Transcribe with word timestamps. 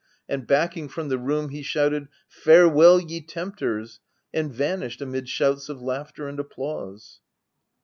And 0.27 0.47
backing 0.47 0.89
from 0.89 1.09
the 1.09 1.19
room, 1.19 1.49
he 1.49 1.61
shouted, 1.61 2.05
c 2.05 2.09
Farewell, 2.41 2.99
ye 2.99 3.21
tempters!' 3.21 3.99
and 4.33 4.51
vanished 4.51 4.99
amid 4.99 5.29
shouts 5.29 5.69
of 5.69 5.79
laughter 5.79 6.27
and 6.27 6.39
applause. 6.39 7.19